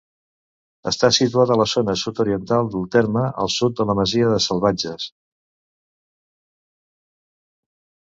[0.91, 5.09] Està situat a la zona sud-oriental del terme, al sud de la masia de Salvatges.